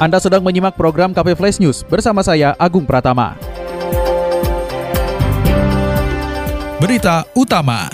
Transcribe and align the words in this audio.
Anda 0.00 0.16
sedang 0.16 0.40
menyimak 0.40 0.80
program 0.80 1.12
KP 1.12 1.36
Flash 1.36 1.60
News 1.60 1.84
bersama 1.84 2.24
saya 2.24 2.56
Agung 2.56 2.88
Pratama. 2.88 3.36
Berita 6.80 7.28
utama. 7.36 7.84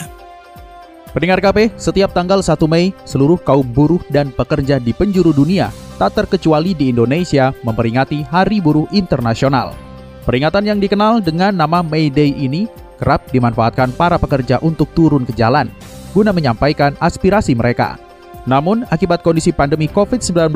Pendengar 1.11 1.43
KP, 1.43 1.75
setiap 1.75 2.15
tanggal 2.15 2.47
1 2.47 2.63
Mei, 2.71 2.95
seluruh 3.03 3.43
kaum 3.43 3.67
buruh 3.67 3.99
dan 4.07 4.31
pekerja 4.31 4.79
di 4.79 4.95
penjuru 4.95 5.35
dunia, 5.35 5.75
tak 5.99 6.15
terkecuali 6.15 6.79
di 6.79 6.95
Indonesia, 6.95 7.51
memperingati 7.67 8.23
Hari 8.23 8.63
Buruh 8.63 8.87
Internasional. 8.95 9.75
Peringatan 10.23 10.63
yang 10.63 10.79
dikenal 10.79 11.19
dengan 11.19 11.59
nama 11.59 11.83
May 11.83 12.07
Day 12.07 12.31
ini 12.31 12.71
kerap 13.03 13.27
dimanfaatkan 13.35 13.91
para 13.99 14.15
pekerja 14.15 14.63
untuk 14.63 14.95
turun 14.95 15.27
ke 15.27 15.35
jalan, 15.35 15.67
guna 16.15 16.31
menyampaikan 16.31 16.95
aspirasi 17.03 17.59
mereka. 17.59 17.99
Namun, 18.47 18.87
akibat 18.95 19.27
kondisi 19.27 19.51
pandemi 19.51 19.91
COVID-19, 19.91 20.55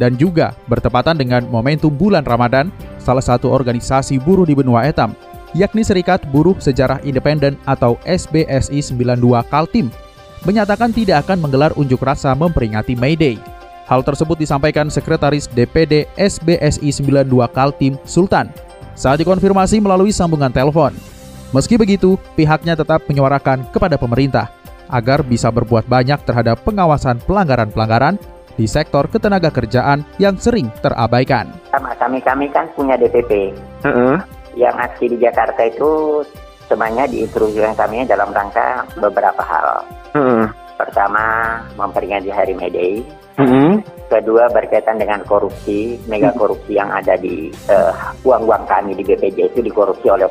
dan 0.00 0.16
juga 0.16 0.56
bertepatan 0.68 1.18
dengan 1.18 1.44
momentum 1.48 1.92
bulan 1.92 2.24
Ramadan, 2.24 2.72
salah 3.00 3.24
satu 3.24 3.52
organisasi 3.52 4.20
buruh 4.22 4.48
di 4.48 4.56
benua 4.56 4.88
etam, 4.88 5.12
yakni 5.52 5.84
Serikat 5.84 6.24
Buruh 6.32 6.56
Sejarah 6.56 7.00
Independen 7.04 7.60
atau 7.68 8.00
SBSI 8.08 8.80
92 8.80 9.20
Kaltim, 9.52 9.92
menyatakan 10.48 10.90
tidak 10.90 11.28
akan 11.28 11.44
menggelar 11.44 11.72
unjuk 11.76 12.00
rasa 12.00 12.32
memperingati 12.32 12.96
May 12.96 13.14
Day. 13.14 13.36
Hal 13.86 14.00
tersebut 14.00 14.38
disampaikan 14.40 14.88
Sekretaris 14.88 15.50
DPD 15.50 16.08
SBSI 16.16 16.88
92 16.88 17.28
Kaltim, 17.52 18.00
Sultan, 18.08 18.48
saat 18.96 19.20
dikonfirmasi 19.20 19.82
melalui 19.82 20.14
sambungan 20.14 20.50
telepon. 20.50 20.96
Meski 21.52 21.76
begitu, 21.76 22.16
pihaknya 22.32 22.72
tetap 22.72 23.04
menyuarakan 23.04 23.68
kepada 23.68 24.00
pemerintah 24.00 24.48
agar 24.88 25.20
bisa 25.24 25.48
berbuat 25.52 25.84
banyak 25.88 26.20
terhadap 26.24 26.60
pengawasan 26.64 27.20
pelanggaran-pelanggaran 27.24 28.16
di 28.62 28.70
sektor 28.70 29.10
ketenaga 29.10 29.50
kerjaan 29.50 30.06
yang 30.22 30.38
sering 30.38 30.70
terabaikan. 30.78 31.50
Kami-kami 31.74 32.46
kan 32.54 32.70
punya 32.78 32.94
DPP. 32.94 33.50
Uh 33.82 33.90
-uh. 33.90 34.14
Yang 34.54 34.76
aksi 34.86 35.04
di 35.10 35.16
Jakarta 35.18 35.66
itu 35.66 36.22
semuanya 36.70 37.10
diinstruksikan 37.10 37.74
kami 37.74 38.06
dalam 38.06 38.30
rangka 38.30 38.86
beberapa 39.02 39.42
hal. 39.42 39.82
Uh 40.14 40.18
-uh. 40.22 40.44
Pertama, 40.78 41.58
memperingati 41.74 42.30
Hari 42.30 42.54
May 42.54 42.70
Day. 42.70 43.02
Uh 43.34 43.42
-uh. 43.42 43.70
Kedua, 44.06 44.46
berkaitan 44.54 45.02
dengan 45.02 45.26
korupsi, 45.26 45.98
mega 46.06 46.30
korupsi 46.38 46.78
yang 46.78 46.92
ada 46.94 47.18
di 47.18 47.50
uh, 47.66 47.90
uang-uang 48.22 48.62
kami 48.70 48.94
di 48.94 49.02
BPJS 49.02 49.58
itu 49.58 49.60
dikorupsi 49.66 50.06
oleh 50.06 50.28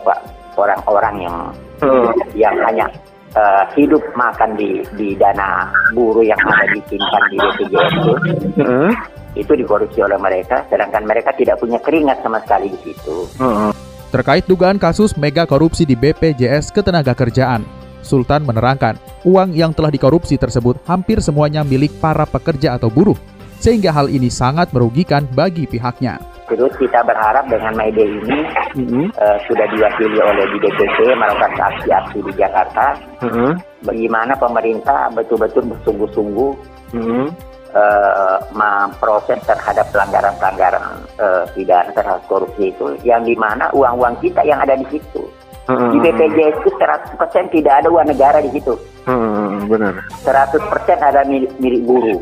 orang-orang 0.55 1.27
yang 1.27 1.37
uh. 1.83 2.13
yang 2.37 2.55
hanya 2.63 2.87
uh, 3.35 3.63
hidup 3.75 4.03
makan 4.15 4.55
di 4.59 4.83
di 4.95 5.15
dana 5.15 5.69
buruh 5.95 6.23
yang 6.23 6.39
ada 6.43 6.65
disimpan 6.71 7.23
di 7.31 7.37
BPJS 7.39 7.91
itu 7.95 8.13
uh-huh. 8.59 8.91
itu 9.35 9.51
dikorupsi 9.55 9.99
oleh 10.03 10.19
mereka 10.19 10.63
sedangkan 10.67 11.03
mereka 11.07 11.31
tidak 11.35 11.59
punya 11.59 11.79
keringat 11.79 12.19
sama 12.23 12.43
sekali 12.43 12.71
di 12.71 12.79
situ. 12.91 13.27
Uh-huh. 13.39 13.71
Terkait 14.11 14.43
dugaan 14.43 14.75
kasus 14.75 15.15
mega 15.15 15.47
korupsi 15.47 15.87
di 15.87 15.95
BPJS 15.95 16.75
Ketenagakerjaan, 16.75 17.63
Sultan 18.03 18.43
menerangkan 18.43 18.99
uang 19.23 19.55
yang 19.55 19.71
telah 19.71 19.87
dikorupsi 19.87 20.35
tersebut 20.35 20.83
hampir 20.83 21.23
semuanya 21.23 21.63
milik 21.63 21.95
para 22.03 22.27
pekerja 22.27 22.75
atau 22.75 22.91
buruh, 22.91 23.15
sehingga 23.63 23.95
hal 23.95 24.11
ini 24.11 24.27
sangat 24.27 24.75
merugikan 24.75 25.23
bagi 25.31 25.63
pihaknya. 25.63 26.30
Terus 26.51 26.75
kita 26.75 26.99
berharap 27.07 27.47
dengan 27.47 27.71
May 27.79 27.95
Day 27.95 28.11
ini 28.11 28.43
mm-hmm. 28.75 29.05
uh, 29.15 29.37
sudah 29.47 29.63
diwakili 29.71 30.19
oleh 30.19 30.43
di 30.51 30.57
DPP 30.67 31.15
melakukan 31.15 31.55
aksi-aksi 31.55 32.19
di 32.27 32.31
Jakarta. 32.35 32.91
Mm-hmm. 33.23 33.51
Bagaimana 33.87 34.35
pemerintah 34.35 35.07
betul-betul 35.15 35.63
bersungguh-sungguh 35.71 36.51
mm-hmm. 36.91 37.25
uh, 37.71 38.37
memproses 38.51 39.39
terhadap 39.47 39.87
pelanggaran-pelanggaran 39.95 40.83
uh, 41.23 41.47
pidana 41.55 41.87
terhadap 41.95 42.27
korupsi 42.27 42.75
itu, 42.75 42.99
yang 43.07 43.23
di 43.23 43.33
mana 43.39 43.71
uang-uang 43.71 44.19
kita 44.19 44.43
yang 44.43 44.59
ada 44.59 44.75
di 44.75 44.83
situ. 44.91 45.23
Mm-hmm. 45.71 45.89
Di 45.95 45.97
BPJS 46.03 46.55
itu 46.67 46.69
100% 46.75 47.55
tidak 47.55 47.73
ada 47.79 47.87
uang 47.87 48.11
negara 48.11 48.43
di 48.43 48.51
situ. 48.51 48.75
Mm-hmm. 49.07 49.71
Benar. 49.71 49.93
100% 50.27 50.67
ada 50.99 51.23
milik, 51.23 51.55
milik 51.63 51.87
buruh. 51.87 52.19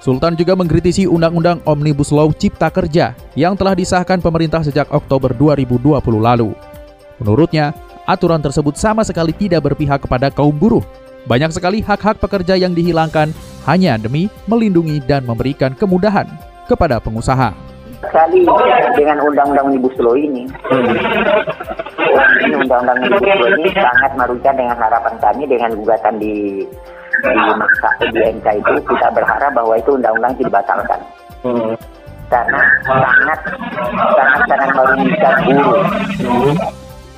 Sultan 0.00 0.32
juga 0.32 0.56
mengkritisi 0.56 1.04
Undang-Undang 1.04 1.60
Omnibus 1.68 2.08
Law 2.08 2.32
Cipta 2.32 2.72
Kerja 2.72 3.12
yang 3.36 3.52
telah 3.52 3.76
disahkan 3.76 4.16
pemerintah 4.16 4.64
sejak 4.64 4.88
Oktober 4.88 5.36
2020 5.36 6.00
lalu. 6.16 6.56
Menurutnya, 7.20 7.76
aturan 8.08 8.40
tersebut 8.40 8.80
sama 8.80 9.04
sekali 9.04 9.36
tidak 9.36 9.68
berpihak 9.68 10.00
kepada 10.00 10.32
kaum 10.32 10.56
buruh. 10.56 10.80
Banyak 11.28 11.52
sekali 11.52 11.84
hak-hak 11.84 12.16
pekerja 12.16 12.56
yang 12.56 12.72
dihilangkan 12.72 13.28
hanya 13.68 14.00
demi 14.00 14.32
melindungi 14.48 15.04
dan 15.04 15.28
memberikan 15.28 15.76
kemudahan 15.76 16.24
kepada 16.64 16.96
pengusaha. 16.96 17.52
Sekali 18.00 18.48
dengan 18.96 19.20
Undang-Undang 19.20 19.68
Omnibus 19.68 19.92
Law 20.00 20.16
ini, 20.16 20.48
ini 22.48 22.54
Undang-Undang 22.56 23.04
Omnibus 23.04 23.20
Law 23.20 23.52
ini 23.52 23.68
sangat 23.76 24.16
merugikan 24.16 24.56
dengan 24.56 24.80
harapan 24.80 25.14
kami 25.20 25.44
dengan 25.44 25.76
gugatan 25.76 26.16
di 26.16 26.64
di 27.22 27.52
masa 27.56 27.90
di 28.10 28.20
MK 28.20 28.46
itu 28.64 28.72
kita 28.88 29.08
berharap 29.12 29.52
bahwa 29.52 29.74
itu 29.76 29.90
undang-undang 29.94 30.34
dibatalkan. 30.40 31.00
Hmm. 31.44 31.74
Karena 32.30 32.62
sangat 32.86 33.40
sangat 34.14 34.42
sangat 34.46 34.70
merugikan 34.74 35.34
buruh. 35.44 35.82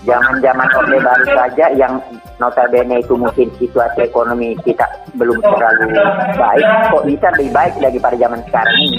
Zaman-zaman 0.02 0.66
Orde 0.74 0.98
Baru 0.98 1.26
saja 1.30 1.66
yang 1.78 2.02
notabene 2.42 2.98
itu 2.98 3.14
mungkin 3.14 3.46
situasi 3.54 4.10
ekonomi 4.10 4.58
kita 4.66 4.82
belum 5.14 5.38
terlalu 5.38 5.94
baik, 6.34 6.66
kok 6.90 7.04
bisa 7.06 7.28
lebih 7.38 7.50
baik 7.54 7.74
daripada 7.78 8.16
zaman 8.18 8.40
sekarang 8.50 8.76
ini. 8.82 8.98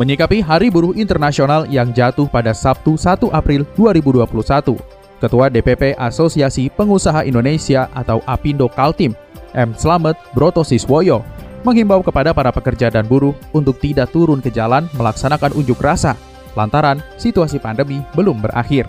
Menyikapi 0.00 0.40
Hari 0.40 0.72
Buruh 0.72 0.96
Internasional 0.96 1.68
yang 1.68 1.92
jatuh 1.92 2.26
pada 2.26 2.56
Sabtu 2.56 2.96
1 2.96 3.28
April 3.28 3.68
2021, 3.76 4.74
Ketua 5.20 5.46
DPP 5.52 5.94
Asosiasi 6.00 6.72
Pengusaha 6.72 7.22
Indonesia 7.22 7.86
atau 7.92 8.24
APindo 8.24 8.66
Kaltim, 8.72 9.12
M. 9.54 9.72
Slamet 9.78 10.18
Broto 10.34 10.66
Siswoyo 10.66 11.22
menghimbau 11.64 12.04
kepada 12.04 12.36
para 12.36 12.52
pekerja 12.52 12.92
dan 12.92 13.08
buruh 13.08 13.32
untuk 13.56 13.80
tidak 13.80 14.12
turun 14.12 14.44
ke 14.44 14.52
jalan 14.52 14.84
melaksanakan 14.92 15.56
unjuk 15.56 15.80
rasa 15.80 16.18
lantaran 16.54 17.02
situasi 17.18 17.58
pandemi 17.58 18.02
belum 18.14 18.42
berakhir. 18.42 18.86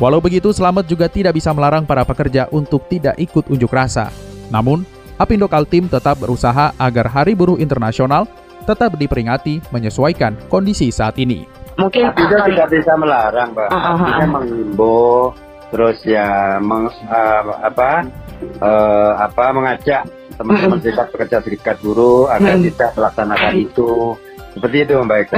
Walau 0.00 0.20
begitu, 0.20 0.48
Slamet 0.52 0.88
juga 0.88 1.12
tidak 1.12 1.36
bisa 1.36 1.52
melarang 1.52 1.84
para 1.84 2.08
pekerja 2.08 2.48
untuk 2.48 2.88
tidak 2.88 3.20
ikut 3.20 3.52
unjuk 3.52 3.68
rasa. 3.68 4.08
Namun, 4.48 4.88
Apindo 5.20 5.44
Kaltim 5.44 5.92
tetap 5.92 6.16
berusaha 6.16 6.72
agar 6.80 7.06
Hari 7.12 7.36
Buruh 7.36 7.60
Internasional 7.60 8.24
tetap 8.64 8.96
diperingati 8.96 9.60
menyesuaikan 9.68 10.36
kondisi 10.48 10.88
saat 10.88 11.20
ini. 11.20 11.44
Mungkin 11.76 12.12
kita 12.16 12.48
tidak 12.48 12.68
bisa 12.72 12.92
melarang, 12.96 13.52
Mbak. 13.52 13.68
Uh, 13.68 13.76
uh, 13.76 13.96
Kita 14.00 14.26
menghimbau, 14.28 15.32
terus 15.70 15.98
ya 16.02 16.58
meng, 16.58 16.90
uh, 17.06 17.42
apa 17.62 18.06
uh, 18.60 19.12
apa 19.22 19.44
mengajak 19.54 20.02
teman-teman 20.36 20.78
serikat 20.80 21.06
pekerja 21.12 21.38
serikat 21.44 21.76
buruh 21.84 22.26
agar 22.32 22.56
tidak 22.58 22.90
melaksanakan 22.96 23.52
itu 23.60 24.16
seperti 24.50 24.76
itu 24.82 24.94
Mbak 24.98 25.18
Eka. 25.30 25.36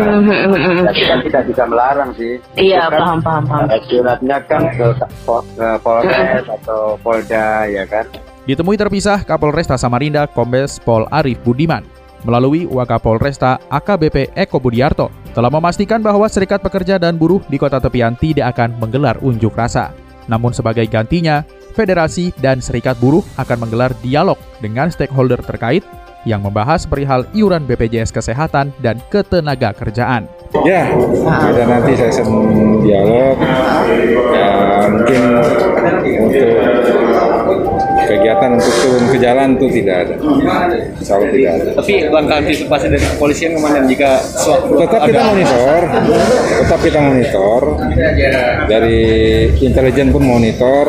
Jadi 0.89 1.03
kan 1.05 1.19
tidak 1.21 1.43
bisa 1.45 1.63
melarang 1.69 2.11
sih. 2.17 2.41
Iya 2.57 2.89
kan, 2.89 3.01
paham 3.01 3.19
paham 3.21 3.45
paham. 3.45 3.67
Suratnya 3.85 4.37
kan 4.49 4.63
ke, 4.73 4.89
ke 5.05 5.69
Polres 5.85 6.45
atau 6.49 6.97
Polda 6.97 7.69
ya 7.69 7.85
kan. 7.85 8.09
Ditemui 8.49 8.75
terpisah 8.75 9.23
Kapolresta 9.23 9.77
Samarinda 9.77 10.27
Kombes 10.27 10.81
Pol 10.81 11.07
Arif 11.13 11.39
Budiman 11.45 11.85
melalui 12.27 12.67
Wakapolresta 12.67 13.59
AKBP 13.71 14.35
Eko 14.35 14.59
Budiarto 14.63 15.11
telah 15.35 15.51
memastikan 15.51 16.01
bahwa 16.01 16.27
serikat 16.31 16.63
pekerja 16.63 16.99
dan 16.99 17.19
buruh 17.19 17.43
di 17.51 17.59
kota 17.59 17.83
tepian 17.83 18.15
tidak 18.19 18.57
akan 18.57 18.79
menggelar 18.79 19.19
unjuk 19.21 19.55
rasa. 19.55 19.95
Namun 20.31 20.55
sebagai 20.55 20.87
gantinya, 20.87 21.43
federasi 21.73 22.31
dan 22.39 22.61
serikat 22.61 22.99
buruh 23.01 23.25
akan 23.41 23.67
menggelar 23.67 23.95
dialog 24.05 24.39
dengan 24.61 24.93
stakeholder 24.93 25.41
terkait 25.43 25.83
yang 26.23 26.43
membahas 26.43 26.87
perihal 26.87 27.27
iuran 27.35 27.67
BPJS 27.67 28.15
Kesehatan 28.15 28.71
dan 28.79 29.03
ketenaga 29.11 29.75
kerjaan. 29.75 30.31
Ya, 30.63 30.87
ada 31.27 31.63
nanti 31.67 31.99
sesi 31.99 32.23
dialog. 32.85 33.37
Ya, 34.31 34.53
mungkin 34.87 35.23
untuk 36.23 36.63
kegiatan 38.13 38.51
untuk 38.61 38.75
turun 38.85 39.05
ke 39.09 39.19
jalan 39.19 39.49
itu 39.57 39.67
tidak 39.81 39.97
ada. 40.07 40.15
Insya 41.01 41.13
Allah 41.17 41.31
tidak 41.33 41.53
ada. 41.57 41.71
Tapi 41.81 41.95
langkah 42.13 42.37
antisipasi 42.45 42.87
dari 42.93 43.07
kepolisian 43.17 43.51
ke 43.57 43.61
mana 43.61 43.79
jika 43.89 44.11
tetap 44.77 45.01
kita 45.09 45.21
monitor, 45.25 45.81
tetap 46.63 46.81
kita 46.85 46.99
monitor. 47.01 47.61
Dari 48.69 49.01
intelijen 49.59 50.09
pun 50.13 50.23
monitor, 50.25 50.85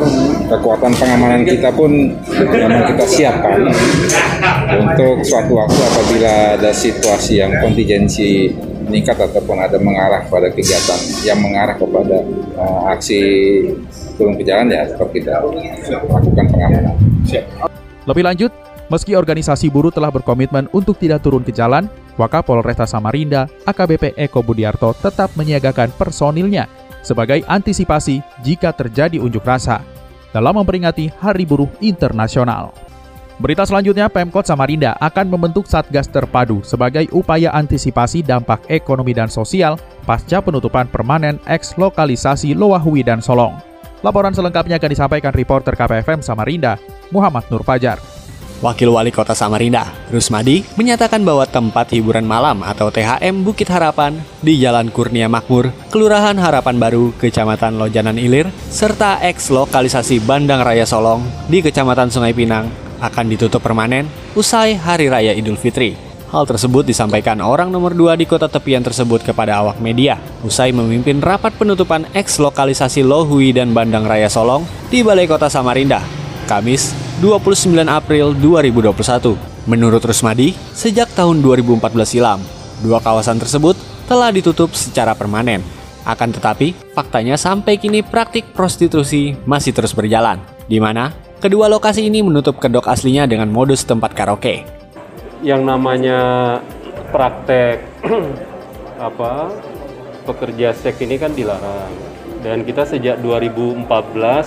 kekuatan 0.51 0.91
pengamanan 0.99 1.41
kita 1.47 1.69
pun 1.71 1.91
memang 2.27 2.83
kita 2.91 3.05
siapkan 3.07 3.71
untuk 4.73 5.23
suatu 5.23 5.53
waktu 5.55 5.79
apabila 5.79 6.33
ada 6.59 6.71
situasi 6.75 7.39
yang 7.39 7.55
kontingensi 7.63 8.51
meningkat 8.83 9.15
ataupun 9.15 9.57
ada 9.63 9.79
mengarah 9.79 10.27
pada 10.27 10.51
kegiatan 10.51 10.99
yang 11.23 11.39
mengarah 11.39 11.75
kepada 11.79 12.17
uh, 12.59 12.91
aksi 12.91 13.21
turun 14.15 14.37
ke 14.37 14.43
jalan 14.45 14.69
ya 14.69 14.85
tetap 14.87 15.09
kita 15.11 15.41
lakukan 16.09 16.45
pengamanan. 16.49 16.95
Lebih 18.03 18.23
lanjut, 18.23 18.51
meski 18.91 19.15
organisasi 19.15 19.71
buruh 19.71 19.91
telah 19.93 20.11
berkomitmen 20.11 20.67
untuk 20.75 20.99
tidak 20.99 21.23
turun 21.23 21.41
ke 21.41 21.55
jalan, 21.55 21.87
Wakapolresta 22.19 22.85
Samarinda, 22.85 23.49
AKBP 23.65 24.13
Eko 24.19 24.45
Budiarto 24.45 24.93
tetap 24.93 25.33
menyiagakan 25.33 25.89
personilnya 25.97 26.69
sebagai 27.01 27.41
antisipasi 27.47 28.21
jika 28.45 28.71
terjadi 28.71 29.19
unjuk 29.19 29.43
rasa 29.43 29.81
dalam 30.31 30.57
memperingati 30.57 31.09
Hari 31.09 31.45
Buruh 31.45 31.69
Internasional. 31.81 32.73
Berita 33.41 33.65
selanjutnya, 33.65 34.13
Pemkot 34.13 34.45
Samarinda 34.45 34.93
akan 35.01 35.25
membentuk 35.25 35.65
Satgas 35.65 36.05
Terpadu 36.05 36.61
sebagai 36.61 37.09
upaya 37.09 37.49
antisipasi 37.49 38.21
dampak 38.21 38.61
ekonomi 38.69 39.11
dan 39.11 39.27
sosial 39.27 39.75
pasca 40.05 40.37
penutupan 40.37 40.85
permanen 40.85 41.41
eks 41.49 41.73
lokalisasi 41.81 42.53
Loahui 42.53 43.01
dan 43.01 43.19
Solong. 43.25 43.72
Laporan 44.03 44.35
selengkapnya 44.35 44.83
akan 44.83 44.91
disampaikan 44.91 45.31
reporter 45.31 45.79
KPFM 45.79 46.19
Samarinda, 46.19 46.75
Muhammad 47.07 47.47
Nur 47.47 47.63
Fajar. 47.63 48.03
Wakil 48.59 48.91
Wali 48.91 49.15
Kota 49.15 49.31
Samarinda, 49.31 49.87
Rusmadi, 50.11 50.67
menyatakan 50.75 51.23
bahwa 51.23 51.47
tempat 51.47 51.91
hiburan 51.95 52.27
malam 52.27 52.63
atau 52.67 52.91
THM 52.91 53.47
Bukit 53.47 53.71
Harapan 53.71 54.19
di 54.43 54.59
Jalan 54.59 54.91
Kurnia 54.91 55.31
Makmur, 55.31 55.71
Kelurahan 55.87 56.35
Harapan 56.35 56.79
Baru, 56.79 57.15
Kecamatan 57.15 57.79
Lojanan 57.79 58.19
Ilir, 58.19 58.51
serta 58.67 59.23
eks 59.23 59.51
lokalisasi 59.51 60.19
Bandang 60.23 60.67
Raya 60.67 60.83
Solong 60.83 61.23
di 61.47 61.63
Kecamatan 61.63 62.11
Sungai 62.11 62.35
Pinang 62.35 62.67
akan 62.99 63.25
ditutup 63.31 63.63
permanen 63.63 64.07
usai 64.35 64.75
Hari 64.75 65.07
Raya 65.07 65.31
Idul 65.31 65.55
Fitri. 65.55 66.12
Hal 66.33 66.49
tersebut 66.49 66.81
disampaikan 66.81 67.37
orang 67.45 67.69
nomor 67.69 67.93
dua 67.93 68.17
di 68.17 68.25
kota 68.25 68.49
tepian 68.49 68.81
tersebut 68.81 69.21
kepada 69.21 69.61
awak 69.61 69.77
media, 69.77 70.17
usai 70.41 70.73
memimpin 70.73 71.21
rapat 71.21 71.53
penutupan 71.53 72.09
eks 72.17 72.41
lokalisasi 72.41 73.05
Lohui 73.05 73.53
dan 73.53 73.69
Bandang 73.69 74.01
Raya 74.01 74.25
Solong 74.33 74.65
di 74.89 75.05
Balai 75.05 75.29
Kota 75.29 75.45
Samarinda, 75.45 76.01
Kamis 76.49 76.89
29 77.21 77.85
April 77.85 78.33
2021. 78.33 79.37
Menurut 79.69 80.01
Rusmadi, 80.01 80.57
sejak 80.73 81.13
tahun 81.13 81.45
2014 81.45 82.01
silam, 82.01 82.41
dua 82.81 82.97
kawasan 82.97 83.37
tersebut 83.37 83.77
telah 84.09 84.33
ditutup 84.33 84.73
secara 84.73 85.13
permanen. 85.13 85.61
Akan 86.01 86.33
tetapi, 86.33 86.73
faktanya 86.97 87.37
sampai 87.37 87.77
kini 87.77 88.01
praktik 88.01 88.57
prostitusi 88.57 89.37
masih 89.45 89.69
terus 89.69 89.93
berjalan, 89.93 90.41
di 90.65 90.81
mana 90.81 91.13
kedua 91.37 91.69
lokasi 91.69 92.09
ini 92.09 92.25
menutup 92.25 92.57
kedok 92.57 92.89
aslinya 92.89 93.29
dengan 93.29 93.53
modus 93.53 93.85
tempat 93.85 94.17
karaoke. 94.17 94.82
Yang 95.43 95.61
namanya 95.67 96.19
praktek 97.11 97.83
apa 99.11 99.51
pekerja 100.23 100.71
seks 100.71 101.03
ini 101.03 101.19
kan 101.19 101.35
dilarang 101.35 101.91
dan 102.43 102.63
kita 102.63 102.87
sejak 102.87 103.19
2014 103.19 103.87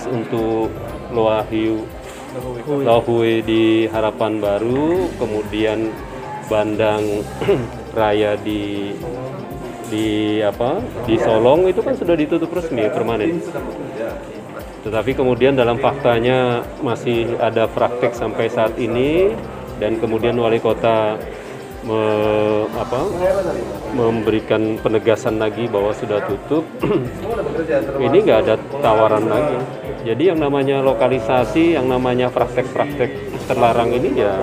untuk 0.09 0.73
Loahiu 1.13 1.85
Lohui 2.67 3.41
di 3.41 3.89
Harapan 3.89 4.37
Baru, 4.37 5.09
kemudian 5.17 5.89
Bandang 6.45 7.25
Raya 7.97 8.37
di 8.37 8.93
di 9.87 10.37
apa 10.43 10.83
di 11.07 11.15
Solong 11.17 11.71
itu 11.71 11.81
kan 11.81 11.97
sudah 11.97 12.13
ditutup 12.13 12.53
resmi 12.53 12.85
permanen. 12.91 13.41
Tetapi 14.85 15.11
kemudian 15.17 15.57
dalam 15.57 15.81
faktanya 15.81 16.61
masih 16.85 17.35
ada 17.41 17.65
praktek 17.65 18.13
sampai 18.13 18.47
saat 18.51 18.77
ini 18.77 19.33
dan 19.77 20.01
kemudian 20.01 20.37
wali 20.37 20.57
kota 20.57 21.17
me, 21.85 22.01
apa, 22.73 22.99
memberikan 23.95 24.75
penegasan 24.81 25.39
lagi 25.39 25.69
bahwa 25.69 25.95
sudah 25.95 26.19
tutup. 26.27 26.63
ini 28.05 28.17
nggak 28.21 28.39
ada 28.45 28.55
tawaran 28.83 29.25
lagi. 29.29 29.57
Jadi 30.07 30.23
yang 30.33 30.39
namanya 30.39 30.83
lokalisasi, 30.83 31.79
yang 31.79 31.87
namanya 31.87 32.31
praktek-praktek 32.31 33.09
terlarang 33.47 33.91
ini 33.95 34.23
ya 34.23 34.33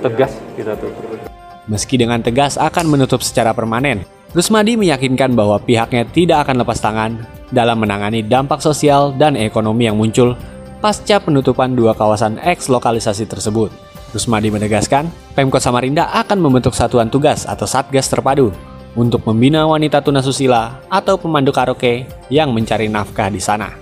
tegas 0.00 0.32
kita 0.56 0.76
tutup. 0.80 1.20
Meski 1.64 1.96
dengan 1.96 2.20
tegas 2.20 2.60
akan 2.60 2.92
menutup 2.92 3.24
secara 3.24 3.56
permanen, 3.56 4.04
Rusmadi 4.36 4.76
meyakinkan 4.76 5.32
bahwa 5.32 5.62
pihaknya 5.62 6.04
tidak 6.10 6.44
akan 6.44 6.66
lepas 6.66 6.82
tangan 6.82 7.22
dalam 7.54 7.78
menangani 7.78 8.20
dampak 8.20 8.58
sosial 8.58 9.14
dan 9.14 9.38
ekonomi 9.38 9.86
yang 9.86 9.96
muncul 9.96 10.34
pasca 10.82 11.22
penutupan 11.22 11.72
dua 11.72 11.94
kawasan 11.96 12.36
eks 12.42 12.68
lokalisasi 12.68 13.24
tersebut. 13.30 13.83
Rusmadi 14.14 14.46
menegaskan, 14.54 15.10
Pemkot 15.34 15.58
Samarinda 15.58 16.06
akan 16.14 16.38
membentuk 16.38 16.70
satuan 16.70 17.10
tugas 17.10 17.50
atau 17.50 17.66
satgas 17.66 18.06
terpadu 18.06 18.54
untuk 18.94 19.26
membina 19.26 19.66
wanita 19.66 19.98
tunasusila 19.98 20.86
atau 20.86 21.18
pemandu 21.18 21.50
karaoke 21.50 22.06
yang 22.30 22.54
mencari 22.54 22.86
nafkah 22.86 23.26
di 23.26 23.42
sana. 23.42 23.74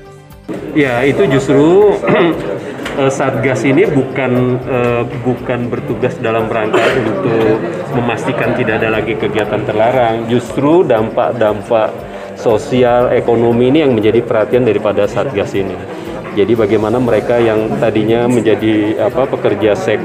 Ya, 0.73 1.05
itu 1.05 1.29
justru 1.29 1.93
Satgas 2.93 3.65
ini 3.65 3.89
bukan 3.89 4.61
uh, 4.69 5.05
bukan 5.25 5.73
bertugas 5.73 6.13
dalam 6.21 6.45
rangka 6.45 6.81
untuk 7.01 7.57
memastikan 7.97 8.53
tidak 8.53 8.85
ada 8.85 9.01
lagi 9.01 9.17
kegiatan 9.17 9.65
terlarang. 9.65 10.29
Justru 10.29 10.85
dampak-dampak 10.85 11.89
sosial 12.37 13.13
ekonomi 13.17 13.73
ini 13.73 13.85
yang 13.85 13.97
menjadi 13.97 14.21
perhatian 14.21 14.69
daripada 14.69 15.09
Satgas 15.09 15.57
ini. 15.57 16.02
Jadi 16.33 16.53
bagaimana 16.57 16.97
mereka 16.97 17.37
yang 17.37 17.77
tadinya 17.77 18.25
menjadi 18.25 19.05
apa 19.05 19.29
pekerja 19.29 19.77
seks 19.77 20.05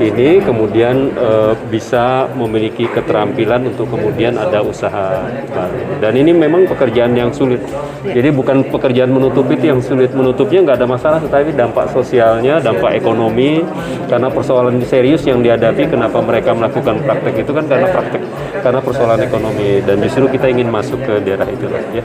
ini 0.00 0.40
kemudian 0.40 1.12
e, 1.12 1.30
bisa 1.68 2.24
memiliki 2.32 2.88
keterampilan 2.88 3.68
untuk 3.68 3.92
kemudian 3.92 4.40
ada 4.40 4.64
usaha 4.64 5.20
baru. 5.52 6.00
Dan 6.00 6.16
ini 6.16 6.32
memang 6.32 6.64
pekerjaan 6.64 7.12
yang 7.12 7.28
sulit. 7.34 7.60
Jadi 8.00 8.32
bukan 8.32 8.64
pekerjaan 8.72 9.12
menutup 9.12 9.44
itu 9.52 9.68
yang 9.68 9.84
sulit 9.84 10.08
menutupnya 10.16 10.64
nggak 10.64 10.78
ada 10.80 10.88
masalah, 10.88 11.18
tetapi 11.20 11.52
dampak 11.52 11.92
sosialnya, 11.92 12.62
dampak 12.64 12.96
ekonomi 12.96 13.60
karena 14.08 14.32
persoalan 14.32 14.80
serius 14.88 15.26
yang 15.28 15.44
dihadapi. 15.44 15.92
Kenapa 15.92 16.24
mereka 16.24 16.56
melakukan 16.56 17.04
praktek 17.04 17.44
itu 17.44 17.52
kan 17.52 17.64
karena 17.68 17.86
praktek 17.92 18.22
karena 18.64 18.80
persoalan 18.80 19.20
ekonomi 19.20 19.84
dan 19.84 20.00
justru 20.00 20.24
kita 20.32 20.48
ingin 20.48 20.68
masuk 20.72 21.00
ke 21.04 21.20
daerah 21.20 21.48
itu 21.48 21.66
ya. 21.92 22.04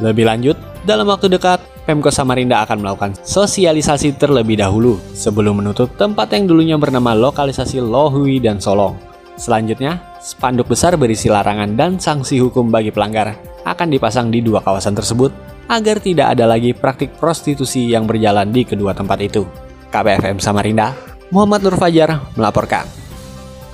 Lebih 0.00 0.24
lanjut, 0.24 0.56
dalam 0.88 1.04
waktu 1.12 1.28
dekat, 1.28 1.60
Pemkot 1.90 2.14
Samarinda 2.14 2.62
akan 2.62 2.86
melakukan 2.86 3.18
sosialisasi 3.26 4.14
terlebih 4.14 4.62
dahulu 4.62 5.02
sebelum 5.10 5.58
menutup 5.58 5.90
tempat 5.98 6.30
yang 6.30 6.46
dulunya 6.46 6.78
bernama 6.78 7.18
lokalisasi 7.18 7.82
Lohui 7.82 8.38
dan 8.38 8.62
Solong. 8.62 8.94
Selanjutnya, 9.34 9.98
spanduk 10.22 10.70
besar 10.70 10.94
berisi 10.94 11.26
larangan 11.26 11.74
dan 11.74 11.98
sanksi 11.98 12.38
hukum 12.38 12.70
bagi 12.70 12.94
pelanggar 12.94 13.34
akan 13.66 13.90
dipasang 13.90 14.30
di 14.30 14.38
dua 14.38 14.62
kawasan 14.62 14.94
tersebut 14.94 15.34
agar 15.66 15.98
tidak 15.98 16.30
ada 16.38 16.46
lagi 16.46 16.70
praktik 16.70 17.10
prostitusi 17.18 17.90
yang 17.90 18.06
berjalan 18.06 18.54
di 18.54 18.62
kedua 18.62 18.94
tempat 18.94 19.18
itu. 19.26 19.42
KPFM 19.90 20.38
Samarinda, 20.38 20.94
Muhammad 21.34 21.66
Nur 21.66 21.74
Fajar 21.74 22.22
melaporkan. 22.38 22.86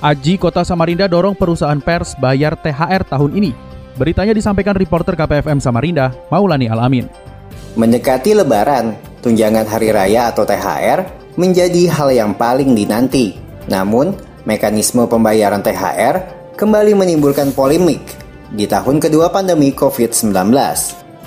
Aji 0.01 0.41
Kota 0.41 0.65
Samarinda 0.65 1.05
dorong 1.05 1.37
perusahaan 1.37 1.77
pers 1.77 2.17
bayar 2.17 2.57
THR 2.57 3.05
tahun 3.05 3.37
ini 3.37 3.67
Beritanya 3.97 4.29
disampaikan 4.29 4.77
reporter 4.77 5.17
KPFM 5.17 5.57
Samarinda, 5.57 6.13
Maulani 6.29 6.69
Alamin. 6.69 7.09
Mendekati 7.77 8.33
Lebaran, 8.33 8.97
tunjangan 9.21 9.69
hari 9.69 9.93
raya 9.93 10.33
atau 10.33 10.41
THR 10.41 11.05
menjadi 11.37 11.85
hal 11.93 12.09
yang 12.09 12.33
paling 12.33 12.73
dinanti. 12.73 13.37
Namun, 13.69 14.17
mekanisme 14.49 15.05
pembayaran 15.05 15.61
THR 15.61 16.15
kembali 16.57 16.97
menimbulkan 16.97 17.53
polemik 17.53 18.01
di 18.49 18.65
tahun 18.65 18.97
kedua 18.97 19.29
pandemi 19.29 19.69
COVID-19. 19.77 20.33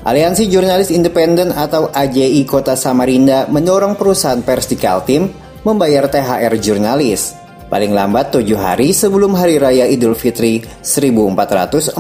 Aliansi 0.03 0.51
Jurnalis 0.51 0.91
Independen 0.91 1.55
atau 1.55 1.87
AJI 1.95 2.43
Kota 2.51 2.75
Samarinda 2.75 3.47
mendorong 3.47 3.95
perusahaan 3.95 4.43
pers 4.43 4.67
di 4.67 4.75
Kaltim 4.75 5.31
membayar 5.63 6.11
THR 6.11 6.59
jurnalis 6.59 7.39
paling 7.71 7.95
lambat 7.95 8.35
tujuh 8.35 8.59
hari 8.59 8.91
sebelum 8.91 9.39
Hari 9.39 9.63
Raya 9.63 9.87
Idul 9.87 10.19
Fitri 10.19 10.67
1442 10.83 11.95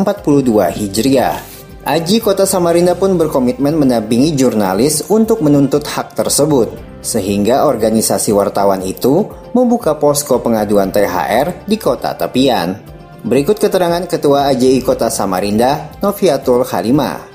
Hijriah. 0.74 1.49
Aji 1.80 2.20
Kota 2.20 2.44
Samarinda 2.44 2.92
pun 2.92 3.16
berkomitmen 3.16 3.72
menampingi 3.72 4.36
jurnalis 4.36 5.08
untuk 5.08 5.40
menuntut 5.40 5.80
hak 5.88 6.12
tersebut, 6.12 6.68
sehingga 7.00 7.64
organisasi 7.64 8.36
wartawan 8.36 8.84
itu 8.84 9.24
membuka 9.56 9.96
posko 9.96 10.44
pengaduan 10.44 10.92
THR 10.92 11.64
di 11.64 11.80
kota 11.80 12.12
tepian. 12.12 12.76
Berikut 13.24 13.56
keterangan 13.56 14.04
Ketua 14.04 14.52
AJI 14.52 14.84
Kota 14.84 15.08
Samarinda, 15.08 15.88
Noviatul 16.04 16.68
Halimah. 16.68 17.29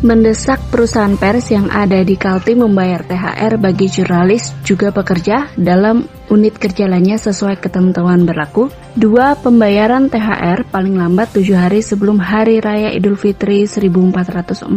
Mendesak 0.00 0.56
perusahaan 0.72 1.12
pers 1.12 1.52
yang 1.52 1.68
ada 1.68 2.00
di 2.00 2.16
Kaltim 2.16 2.64
membayar 2.64 3.04
THR 3.04 3.60
bagi 3.60 3.84
jurnalis 3.84 4.56
juga 4.64 4.88
pekerja 4.88 5.52
dalam 5.60 6.08
unit 6.32 6.56
kerja 6.56 6.88
lainnya 6.88 7.20
sesuai 7.20 7.60
ketentuan 7.60 8.24
berlaku. 8.24 8.72
Dua, 8.96 9.36
pembayaran 9.36 10.08
THR 10.08 10.64
paling 10.72 10.96
lambat 10.96 11.36
tujuh 11.36 11.52
hari 11.52 11.84
sebelum 11.84 12.16
Hari 12.16 12.64
Raya 12.64 12.96
Idul 12.96 13.20
Fitri 13.20 13.68
1442 13.68 14.72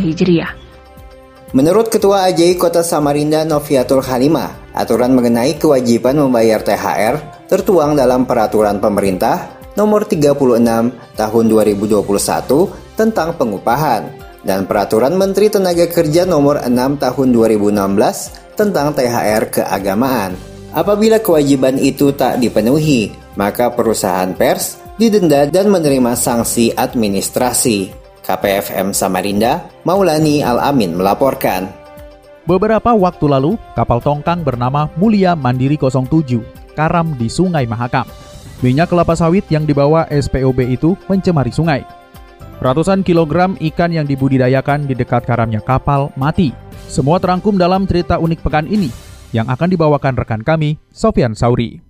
Hijriah. 0.00 0.52
Menurut 1.54 1.92
Ketua 1.92 2.26
AJI 2.32 2.56
Kota 2.58 2.82
Samarinda 2.82 3.46
Noviatul 3.46 4.02
Halimah, 4.02 4.74
aturan 4.74 5.14
mengenai 5.14 5.60
kewajiban 5.60 6.18
membayar 6.18 6.64
THR 6.64 7.46
tertuang 7.46 7.94
dalam 7.94 8.24
peraturan 8.24 8.80
pemerintah 8.80 9.54
nomor 9.76 10.08
36 10.08 10.34
tahun 11.14 11.44
2021 11.46 12.00
tentang 12.98 13.38
pengupahan 13.38 14.24
dan 14.44 14.68
Peraturan 14.68 15.16
Menteri 15.18 15.48
Tenaga 15.48 15.88
Kerja 15.88 16.28
Nomor 16.28 16.62
6 16.62 17.00
Tahun 17.00 17.28
2016 17.32 18.54
tentang 18.54 18.94
THR 18.94 19.44
keagamaan. 19.50 20.36
Apabila 20.70 21.18
kewajiban 21.18 21.80
itu 21.80 22.14
tak 22.14 22.38
dipenuhi, 22.38 23.10
maka 23.34 23.72
perusahaan 23.72 24.30
pers 24.36 24.78
didenda 25.00 25.48
dan 25.48 25.72
menerima 25.72 26.14
sanksi 26.14 26.76
administrasi. 26.76 27.90
KPFM 28.24 28.96
Samarinda, 28.96 29.68
Maulani 29.84 30.40
Al-Amin 30.40 30.96
melaporkan. 30.96 31.68
Beberapa 32.48 32.92
waktu 32.96 33.26
lalu, 33.28 33.56
kapal 33.76 34.00
tongkang 34.00 34.40
bernama 34.44 34.88
Mulia 34.96 35.36
Mandiri 35.36 35.76
07 35.76 36.64
karam 36.74 37.14
di 37.14 37.30
Sungai 37.30 37.64
Mahakam. 37.64 38.04
Minyak 38.60 38.90
kelapa 38.90 39.14
sawit 39.14 39.46
yang 39.48 39.64
dibawa 39.64 40.04
SPOB 40.10 40.66
itu 40.66 40.98
mencemari 41.06 41.54
sungai. 41.54 42.03
Ratusan 42.64 43.04
kilogram 43.04 43.60
ikan 43.60 43.92
yang 43.92 44.08
dibudidayakan 44.08 44.88
di 44.88 44.96
dekat 44.96 45.28
karamnya 45.28 45.60
kapal 45.60 46.08
mati. 46.16 46.56
Semua 46.88 47.20
terangkum 47.20 47.60
dalam 47.60 47.84
cerita 47.84 48.16
unik 48.16 48.40
pekan 48.40 48.64
ini 48.64 48.88
yang 49.36 49.52
akan 49.52 49.68
dibawakan 49.68 50.16
rekan 50.16 50.40
kami, 50.40 50.80
Sofian 50.88 51.36
Sauri. 51.36 51.84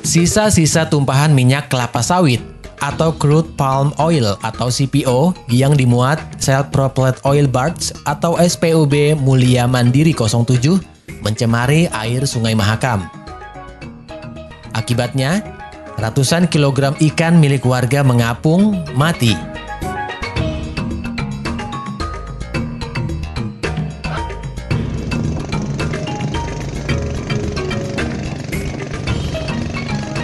Sisa-sisa 0.00 0.88
tumpahan 0.88 1.36
minyak 1.36 1.68
kelapa 1.68 2.00
sawit 2.00 2.40
atau 2.80 3.12
crude 3.12 3.52
palm 3.60 3.92
oil 4.00 4.32
atau 4.40 4.72
CPO 4.72 5.36
yang 5.52 5.76
dimuat 5.76 6.16
self 6.40 6.72
propelled 6.72 7.20
oil 7.28 7.44
barge 7.44 7.92
atau 8.08 8.40
SPOB 8.40 9.20
Mulia 9.20 9.68
Mandiri 9.68 10.16
07 10.16 11.20
mencemari 11.20 11.84
air 11.92 12.24
Sungai 12.24 12.56
Mahakam. 12.56 13.19
Akibatnya, 14.80 15.44
ratusan 16.00 16.48
kilogram 16.48 16.96
ikan 16.96 17.36
milik 17.36 17.68
warga 17.68 18.00
mengapung 18.00 18.80
mati. 18.96 19.36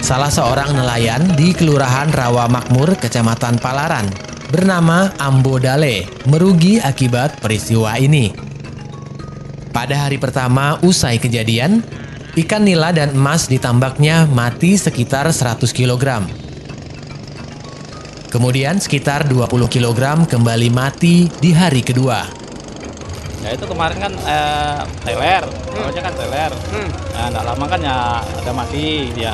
Salah 0.00 0.32
seorang 0.32 0.72
nelayan 0.72 1.20
di 1.36 1.52
Kelurahan 1.52 2.08
Rawa 2.08 2.48
Makmur, 2.48 2.96
Kecamatan 2.96 3.60
Palaran, 3.60 4.08
bernama 4.48 5.12
Ambo 5.20 5.60
Dale, 5.60 6.08
merugi 6.24 6.80
akibat 6.80 7.44
peristiwa 7.44 8.00
ini. 8.00 8.32
Pada 9.76 10.08
hari 10.08 10.16
pertama 10.16 10.80
usai 10.80 11.20
kejadian, 11.20 11.84
Ikan 12.36 12.68
nila 12.68 12.92
dan 12.92 13.16
emas 13.16 13.48
ditambaknya 13.48 14.28
mati 14.28 14.76
sekitar 14.76 15.24
100 15.24 15.72
kg. 15.72 16.20
Kemudian 18.28 18.76
sekitar 18.76 19.24
20 19.24 19.48
kg 19.72 20.28
kembali 20.28 20.68
mati 20.68 21.32
di 21.40 21.56
hari 21.56 21.80
kedua. 21.80 22.28
Ya 23.40 23.56
itu 23.56 23.64
kemarin 23.64 23.96
kan 23.96 24.12
eh, 24.12 24.80
teler, 25.08 25.48
hmm. 25.48 25.96
kan 25.96 26.12
teler. 26.12 26.52
Hmm. 26.52 26.88
Nah, 27.16 27.24
enggak 27.32 27.44
lama 27.48 27.64
kan 27.72 27.80
ya 27.80 27.96
ada 28.20 28.52
mati 28.52 29.08
dia. 29.16 29.32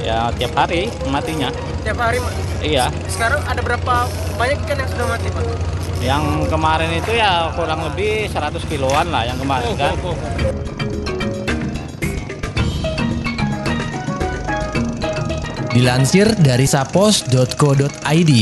Ya 0.00 0.32
tiap 0.40 0.56
hari 0.56 0.88
matinya. 1.04 1.52
Tiap 1.84 2.00
hari? 2.00 2.16
Iya. 2.64 2.88
Sekarang 3.12 3.44
ada 3.44 3.60
berapa 3.60 4.08
banyak 4.40 4.56
ikan 4.64 4.76
yang 4.80 4.88
sudah 4.88 5.04
mati 5.04 5.28
Pak? 5.28 5.44
Yang 6.00 6.24
kemarin 6.48 6.90
itu 6.96 7.12
ya 7.12 7.52
kurang 7.52 7.84
lebih 7.92 8.32
100 8.32 8.56
kiloan 8.72 9.12
lah 9.12 9.28
yang 9.28 9.36
kemarin 9.36 9.68
oh, 9.68 9.76
kan. 9.76 9.92
Oh, 10.00 10.16
oh. 10.16 10.77
Dilansir 15.78 16.34
dari 16.42 16.66
sapos.co.id, 16.66 18.32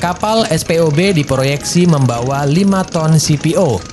kapal 0.00 0.48
SPOB 0.48 1.12
diproyeksi 1.12 1.84
membawa 1.84 2.48
5 2.48 2.88
ton 2.88 3.12
CPO. 3.20 3.84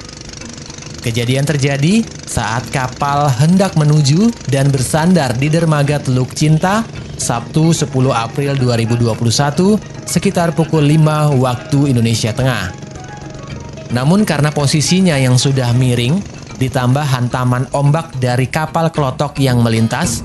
Kejadian 1.03 1.43
terjadi 1.43 1.99
saat 2.23 2.63
kapal 2.71 3.27
hendak 3.27 3.75
menuju 3.75 4.31
dan 4.47 4.71
bersandar 4.71 5.35
di 5.35 5.51
dermaga 5.51 5.99
Teluk 5.99 6.31
Cinta 6.31 6.87
Sabtu 7.19 7.75
10 7.75 7.91
April 8.15 8.55
2021 8.55 10.07
sekitar 10.07 10.55
pukul 10.55 10.95
5 10.95 11.43
waktu 11.43 11.91
Indonesia 11.91 12.31
Tengah. 12.31 12.71
Namun 13.91 14.23
karena 14.23 14.47
posisinya 14.47 15.19
yang 15.19 15.35
sudah 15.35 15.75
miring, 15.75 16.23
ditambah 16.55 17.03
hantaman 17.03 17.67
ombak 17.75 18.15
dari 18.15 18.47
kapal 18.47 18.87
kelotok 18.95 19.43
yang 19.43 19.59
melintas, 19.59 20.23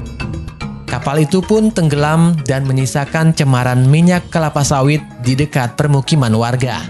Kapal 1.06 1.22
itu 1.22 1.38
pun 1.38 1.70
tenggelam 1.70 2.34
dan 2.50 2.66
menyisakan 2.66 3.30
cemaran 3.30 3.86
minyak 3.86 4.26
kelapa 4.26 4.66
sawit 4.66 4.98
di 5.22 5.38
dekat 5.38 5.78
permukiman 5.78 6.34
warga. 6.34 6.82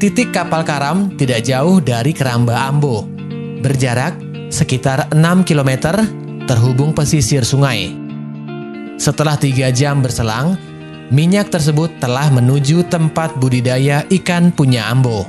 Titik 0.00 0.32
kapal 0.32 0.64
karam 0.64 1.12
tidak 1.20 1.44
jauh 1.44 1.76
dari 1.84 2.16
Keramba 2.16 2.64
Ambo, 2.64 3.04
berjarak 3.60 4.16
sekitar 4.48 5.12
6 5.12 5.44
km 5.44 6.00
terhubung 6.48 6.96
pesisir 6.96 7.44
sungai. 7.44 7.92
Setelah 8.96 9.36
tiga 9.36 9.68
jam 9.68 10.00
berselang, 10.00 10.56
minyak 11.12 11.52
tersebut 11.52 12.00
telah 12.00 12.32
menuju 12.32 12.88
tempat 12.88 13.36
budidaya 13.36 14.08
ikan 14.08 14.48
punya 14.56 14.88
Ambo. 14.88 15.28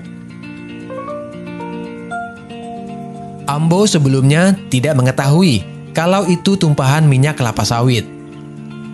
Ambo 3.43 3.83
sebelumnya 3.83 4.55
tidak 4.71 4.95
mengetahui 4.95 5.71
kalau 5.91 6.27
itu 6.27 6.55
tumpahan 6.55 7.07
minyak 7.07 7.39
kelapa 7.39 7.63
sawit. 7.63 8.07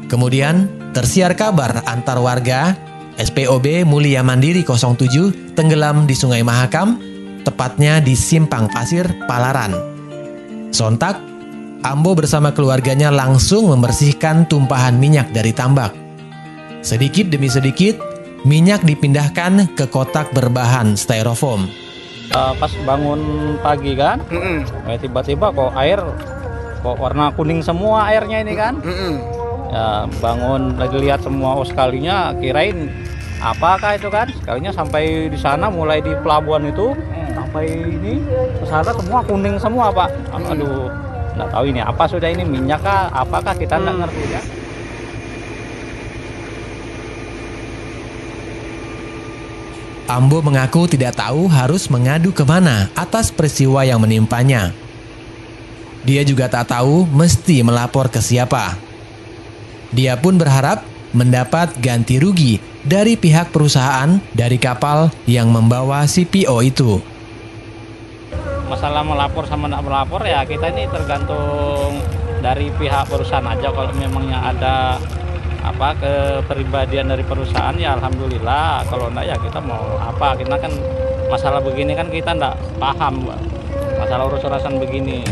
Kemudian 0.07 0.69
tersiar 0.93 1.35
kabar 1.37 1.83
antar 1.85 2.17
warga 2.21 2.73
SPOB 3.17 3.85
Mulia 3.85 4.21
Mandiri 4.21 4.61
07 4.61 5.57
tenggelam 5.57 6.05
di 6.05 6.15
Sungai 6.15 6.45
Mahakam, 6.45 7.01
tepatnya 7.41 7.97
di 8.01 8.13
Simpang 8.13 8.69
Pasir, 8.69 9.05
Palaran. 9.25 9.73
Sontak, 10.71 11.17
Ambo 11.85 12.17
bersama 12.17 12.51
keluarganya 12.51 13.13
langsung 13.13 13.69
membersihkan 13.69 14.49
tumpahan 14.49 14.97
minyak 14.97 15.29
dari 15.33 15.53
tambak. 15.53 15.93
Sedikit 16.81 17.29
demi 17.29 17.49
sedikit, 17.49 17.97
minyak 18.45 18.81
dipindahkan 18.85 19.77
ke 19.77 19.85
kotak 19.89 20.33
berbahan 20.33 20.97
styrofoam 20.97 21.69
uh, 22.33 22.53
pas 22.57 22.71
bangun 22.83 23.21
pagi 23.61 23.93
kan 23.95 24.19
mm 24.27 24.39
-mm. 24.39 24.59
eh, 24.91 24.97
tiba-tiba 24.99 25.53
kok 25.53 25.71
air 25.77 25.99
kok 26.87 27.03
warna 27.03 27.35
kuning 27.35 27.59
semua 27.59 28.07
airnya 28.07 28.39
ini 28.39 28.53
kan 28.55 28.79
mm 28.79 28.95
-mm. 28.95 29.13
ya 29.75 29.85
bangun 30.23 30.79
lagi 30.79 30.97
lihat 31.03 31.19
semua 31.19 31.59
oh 31.59 31.67
sekalinya 31.67 32.31
kirain 32.39 32.87
apakah 33.43 33.99
itu 33.99 34.07
kan 34.07 34.31
sekalinya 34.31 34.71
sampai 34.71 35.27
di 35.27 35.35
sana 35.35 35.67
mulai 35.67 35.99
di 35.99 36.15
pelabuhan 36.23 36.71
itu 36.71 36.95
mm. 36.95 37.35
sampai 37.35 37.65
ini 37.67 38.23
ke 38.55 38.65
sana 38.71 38.95
semua 38.95 39.19
kuning 39.27 39.59
semua 39.59 39.91
pak 39.91 40.15
aduh 40.31 40.87
nggak 41.35 41.49
tahu 41.51 41.63
ini 41.67 41.83
apa 41.83 42.03
sudah 42.07 42.29
ini 42.31 42.47
minyak 42.47 42.79
kah 42.79 43.11
apakah 43.11 43.51
kita 43.51 43.75
nggak 43.75 43.95
mm. 43.99 44.01
ngerti 44.07 44.23
ya 44.31 44.43
Ambo 50.07 50.39
mengaku 50.39 50.87
tidak 50.87 51.19
tahu 51.19 51.51
harus 51.51 51.91
mengadu 51.91 52.31
ke 52.31 52.47
mana 52.47 52.87
atas 52.95 53.27
peristiwa 53.27 53.83
yang 53.83 53.99
menimpanya. 53.99 54.86
Dia 56.05 56.21
juga 56.21 56.45
tak 56.51 56.69
tahu 56.69 57.07
mesti 57.09 57.65
melapor 57.65 58.11
ke 58.11 58.21
siapa. 58.21 58.77
Dia 59.95 60.19
pun 60.19 60.35
berharap 60.35 60.83
mendapat 61.15 61.73
ganti 61.79 62.19
rugi 62.19 62.59
dari 62.83 63.15
pihak 63.15 63.49
perusahaan 63.55 64.19
dari 64.35 64.59
kapal 64.59 65.09
yang 65.25 65.49
membawa 65.49 66.03
CPO 66.03 66.57
itu. 66.61 66.99
Masalah 68.67 69.01
melapor 69.01 69.47
sama 69.47 69.71
tidak 69.71 69.83
melapor 69.87 70.21
ya 70.27 70.43
kita 70.43 70.75
ini 70.75 70.91
tergantung 70.91 72.03
dari 72.43 72.67
pihak 72.75 73.07
perusahaan 73.07 73.47
aja. 73.47 73.71
Kalau 73.71 73.95
memangnya 73.95 74.43
ada 74.43 74.75
apa 75.63 75.95
kepribadian 75.99 77.11
dari 77.11 77.23
perusahaan 77.23 77.75
ya 77.79 77.95
alhamdulillah. 77.95 78.83
Kalau 78.91 79.07
enggak 79.07 79.25
ya 79.31 79.35
kita 79.39 79.59
mau 79.63 79.95
apa? 79.97 80.35
Kita 80.35 80.55
kan 80.59 80.71
masalah 81.31 81.59
begini 81.59 81.91
kan 81.95 82.07
kita 82.07 82.31
enggak 82.35 82.55
paham 82.79 83.27
masalah 83.99 84.31
urus-urusan 84.31 84.79
begini 84.79 85.27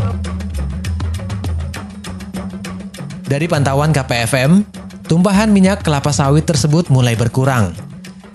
Dari 3.26 3.50
pantauan 3.50 3.90
KPFM, 3.90 4.62
tumpahan 5.10 5.50
minyak 5.50 5.82
kelapa 5.82 6.14
sawit 6.14 6.46
tersebut 6.46 6.94
mulai 6.94 7.18
berkurang. 7.18 7.74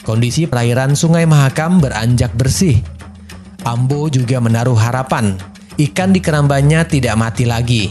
Kondisi 0.03 0.51
perairan 0.51 0.99
Sungai 0.99 1.25
Mahakam 1.31 1.79
beranjak 1.79 2.35
bersih. 2.35 2.83
Ambo 3.63 4.11
juga 4.11 4.43
menaruh 4.43 4.75
harapan 4.75 5.39
ikan 5.81 6.13
di 6.13 6.21
kerambannya 6.21 6.85
tidak 6.85 7.17
mati 7.17 7.49
lagi. 7.49 7.89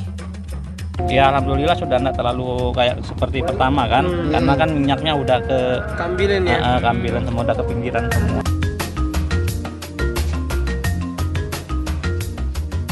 Ya 1.08 1.32
alhamdulillah 1.32 1.80
sudah 1.80 1.98
tidak 1.98 2.16
terlalu 2.20 2.76
kayak 2.76 3.02
seperti 3.02 3.40
pertama 3.42 3.88
kan, 3.88 4.06
hmm. 4.06 4.30
karena 4.36 4.54
kan 4.54 4.70
minyaknya 4.70 5.14
udah 5.16 5.38
ke 5.42 5.60
kambilan 5.96 6.44
ya, 6.44 6.58
uh, 6.60 6.80
kambilan 6.84 7.22
semua 7.24 7.42
udah 7.48 7.56
ke 7.56 7.64
pinggiran 7.66 8.06
semua. 8.12 8.49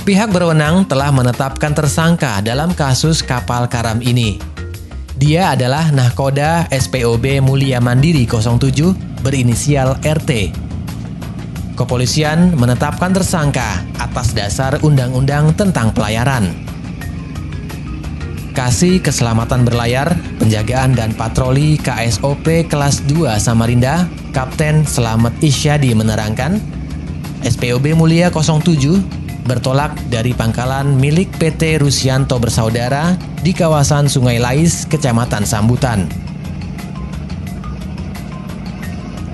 Pihak 0.08 0.32
berwenang 0.32 0.88
telah 0.88 1.12
menetapkan 1.12 1.76
tersangka 1.76 2.40
dalam 2.40 2.72
kasus 2.72 3.20
kapal 3.20 3.68
karam 3.68 4.00
ini. 4.00 4.40
Dia 5.20 5.52
adalah 5.52 5.92
Nahkoda 5.92 6.64
SPOB 6.72 7.44
Mulia 7.44 7.84
Mandiri 7.84 8.24
07 8.24 8.96
berinisial 9.20 10.00
RT. 10.00 10.56
Kepolisian 11.76 12.56
menetapkan 12.56 13.12
tersangka 13.12 13.84
atas 14.00 14.32
dasar 14.32 14.80
Undang-Undang 14.80 15.60
tentang 15.60 15.92
Pelayaran. 15.92 16.56
Kasih 18.56 19.04
Keselamatan 19.04 19.68
Berlayar, 19.68 20.16
Penjagaan 20.40 20.96
dan 20.96 21.12
Patroli 21.20 21.76
KSOP 21.84 22.72
Kelas 22.72 23.04
2 23.12 23.36
Samarinda, 23.44 24.08
Kapten 24.32 24.88
Selamat 24.88 25.36
Isyadi 25.44 25.92
menerangkan, 25.92 26.64
SPOB 27.44 27.92
Mulia 27.92 28.32
07 28.32 29.27
bertolak 29.48 29.96
dari 30.12 30.36
pangkalan 30.36 31.00
milik 31.00 31.32
PT 31.40 31.80
Rusianto 31.80 32.36
Bersaudara 32.38 33.16
di 33.40 33.56
kawasan 33.56 34.12
Sungai 34.12 34.44
Lais, 34.44 34.84
Kecamatan 34.84 35.48
Sambutan. 35.48 36.06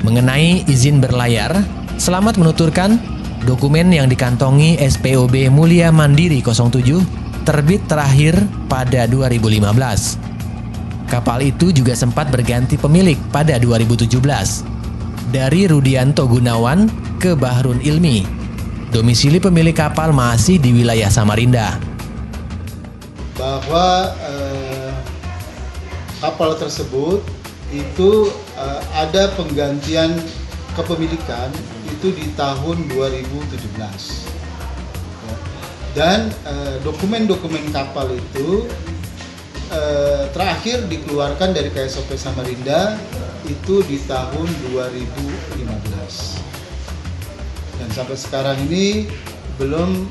Mengenai 0.05 0.62
izin 0.70 1.01
berlayar, 1.01 1.58
Selamat 1.98 2.36
menuturkan 2.41 3.00
dokumen 3.46 3.93
yang 3.93 4.10
dikantongi 4.10 4.75
SPOB 4.82 5.48
Mulia 5.53 5.93
Mandiri 5.93 6.41
07 6.41 7.46
terbit 7.46 7.86
terakhir 7.88 8.36
pada 8.67 9.05
2015. 9.08 9.72
Kapal 11.08 11.39
itu 11.46 11.70
juga 11.70 11.93
sempat 11.93 12.34
berganti 12.34 12.75
pemilik 12.82 13.15
pada 13.29 13.55
2017 13.62 14.10
dari 15.29 15.70
Rudianto 15.70 16.25
Gunawan 16.25 16.89
ke 17.22 17.38
Bahrun 17.38 17.79
Ilmi 17.79 18.43
Domisili 18.94 19.42
pemilik 19.42 19.74
kapal 19.74 20.14
masih 20.14 20.62
di 20.62 20.70
wilayah 20.70 21.10
Samarinda. 21.10 21.82
Bahwa 23.34 24.14
eh, 24.22 24.94
kapal 26.22 26.54
tersebut 26.62 27.26
itu 27.74 28.30
eh, 28.54 28.82
ada 28.94 29.34
penggantian 29.34 30.14
kepemilikan 30.78 31.50
itu 31.90 32.14
di 32.14 32.38
tahun 32.38 32.86
2017. 32.94 33.66
Ya. 33.82 33.90
Dan 35.98 36.30
eh, 36.46 36.78
dokumen-dokumen 36.86 37.74
kapal 37.74 38.14
itu 38.14 38.70
eh, 39.74 40.30
terakhir 40.38 40.86
dikeluarkan 40.86 41.50
dari 41.50 41.74
KSOP 41.74 42.14
Samarinda 42.14 43.02
itu 43.50 43.82
di 43.90 43.98
tahun 44.06 44.46
2015 44.70 45.34
dan 45.58 46.52
sampai 47.94 48.18
sekarang 48.18 48.58
ini 48.66 49.06
belum 49.62 50.10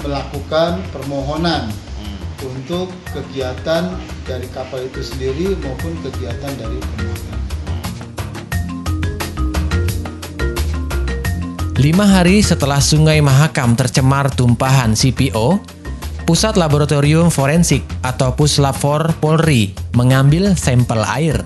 melakukan 0.00 0.80
permohonan 0.96 1.68
hmm. 1.68 2.18
untuk 2.40 2.88
kegiatan 3.12 3.92
dari 4.24 4.48
kapal 4.48 4.80
itu 4.80 5.04
sendiri 5.04 5.60
maupun 5.60 5.92
kegiatan 6.00 6.52
dari 6.56 6.80
pemohonan. 6.80 7.36
Lima 11.76 12.08
hari 12.08 12.40
setelah 12.40 12.80
Sungai 12.80 13.20
Mahakam 13.20 13.76
tercemar 13.76 14.32
tumpahan 14.32 14.96
CPO, 14.96 15.60
Pusat 16.24 16.56
Laboratorium 16.56 17.28
Forensik 17.28 17.84
atau 18.00 18.32
Puslapfor 18.32 19.12
Polri 19.20 19.76
mengambil 19.92 20.56
sampel 20.56 21.04
air 21.04 21.44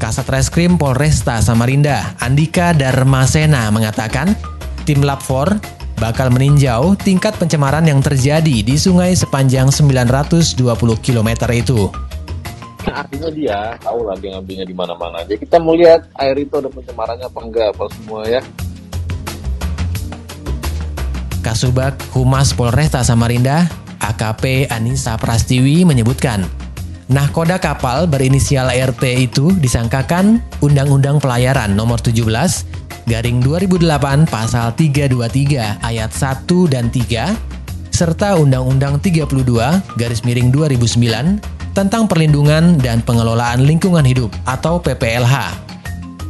Kasat 0.00 0.32
Reskrim 0.32 0.80
Polresta 0.80 1.44
Samarinda, 1.44 2.16
Andika 2.24 2.72
Darmasena 2.72 3.68
mengatakan, 3.68 4.32
tim 4.88 5.04
Lab 5.04 5.20
4 5.20 6.00
bakal 6.00 6.32
meninjau 6.32 6.96
tingkat 6.96 7.36
pencemaran 7.36 7.84
yang 7.84 8.00
terjadi 8.00 8.64
di 8.64 8.80
sungai 8.80 9.12
sepanjang 9.12 9.68
920 9.68 10.56
km 11.04 11.28
itu. 11.52 11.92
Artinya 12.88 13.28
dia 13.28 13.76
tahu 13.76 14.08
lah 14.08 14.16
dia 14.16 14.40
ngambilnya 14.40 14.64
di 14.64 14.72
mana-mana. 14.72 15.20
Jadi 15.28 15.44
kita 15.44 15.60
mau 15.60 15.76
lihat 15.76 16.08
air 16.16 16.32
itu 16.40 16.56
ada 16.56 16.72
pencemarannya 16.72 17.28
apa 17.28 17.40
enggak 17.44 17.66
apa 17.76 17.84
semua 17.92 18.20
ya. 18.24 18.40
Kasubag 21.44 22.00
Humas 22.16 22.56
Polresta 22.56 23.04
Samarinda, 23.04 23.68
AKP 24.00 24.72
Anissa 24.72 25.20
Prastiwi 25.20 25.84
menyebutkan, 25.84 26.48
Nahkoda 27.10 27.58
kapal 27.58 28.06
berinisial 28.06 28.70
RT 28.70 29.02
itu 29.18 29.50
disangkakan 29.58 30.38
Undang-Undang 30.62 31.18
Pelayaran 31.18 31.74
Nomor 31.74 31.98
17 31.98 32.22
garing 33.10 33.42
2008 33.42 34.30
pasal 34.30 34.70
323 34.78 35.82
ayat 35.82 36.10
1 36.14 36.46
dan 36.70 36.86
3 36.86 37.34
serta 37.90 38.38
Undang-Undang 38.38 39.02
32 39.02 39.26
garis 39.98 40.22
miring 40.22 40.54
2009 40.54 41.74
tentang 41.74 42.06
perlindungan 42.06 42.78
dan 42.78 43.02
pengelolaan 43.02 43.66
lingkungan 43.66 44.06
hidup 44.06 44.30
atau 44.46 44.78
PPLH. 44.78 45.66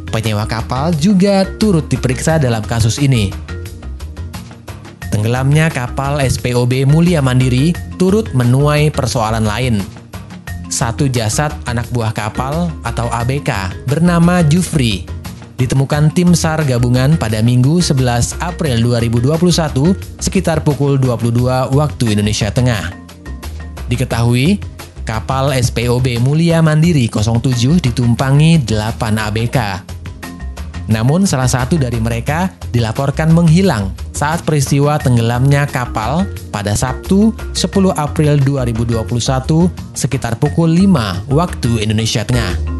Penyewa 0.09 0.49
kapal 0.49 0.97
juga 0.97 1.45
turut 1.61 1.85
diperiksa 1.93 2.41
dalam 2.41 2.65
kasus 2.65 2.97
ini. 2.97 3.29
Tenggelamnya 5.13 5.69
kapal 5.69 6.17
SPOB 6.25 6.89
Mulia 6.89 7.21
Mandiri 7.21 7.69
turut 8.01 8.33
menuai 8.33 8.89
persoalan 8.89 9.45
lain, 9.45 10.00
satu 10.81 11.05
jasad 11.05 11.53
anak 11.69 11.85
buah 11.93 12.09
kapal 12.09 12.73
atau 12.81 13.05
ABK 13.13 13.85
bernama 13.85 14.41
Jufri 14.41 15.05
ditemukan 15.61 16.09
tim 16.09 16.33
SAR 16.33 16.65
gabungan 16.65 17.21
pada 17.21 17.37
Minggu 17.45 17.85
11 17.85 18.41
April 18.41 18.81
2021 18.81 19.93
sekitar 20.17 20.65
pukul 20.65 20.97
22 20.97 21.77
waktu 21.77 22.17
Indonesia 22.17 22.49
Tengah. 22.49 22.89
Diketahui, 23.93 24.57
kapal 25.05 25.53
SPOB 25.53 26.17
Mulia 26.17 26.65
Mandiri 26.65 27.05
07 27.05 27.77
ditumpangi 27.77 28.65
8 28.65 29.21
ABK. 29.29 29.57
Namun 30.89 31.29
salah 31.29 31.45
satu 31.45 31.77
dari 31.77 32.01
mereka 32.01 32.49
dilaporkan 32.71 33.35
menghilang 33.35 33.91
saat 34.15 34.43
peristiwa 34.47 34.97
tenggelamnya 34.99 35.67
kapal 35.67 36.25
pada 36.49 36.73
Sabtu 36.75 37.33
10 37.51 37.91
April 37.95 38.39
2021 38.43 39.69
sekitar 39.95 40.35
pukul 40.39 40.71
5 40.71 41.31
waktu 41.31 41.71
Indonesia 41.83 42.23
Tengah. 42.23 42.71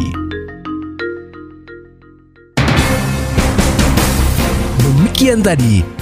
Demikian 4.81 5.45
tadi 5.45 6.02